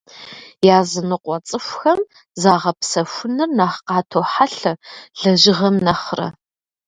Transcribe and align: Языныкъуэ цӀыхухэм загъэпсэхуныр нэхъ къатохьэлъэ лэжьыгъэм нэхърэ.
Языныкъуэ 0.77 1.37
цӀыхухэм 1.47 1.99
загъэпсэхуныр 2.41 3.49
нэхъ 3.57 3.79
къатохьэлъэ 3.87 4.73
лэжьыгъэм 5.19 5.75
нэхърэ. 5.85 6.27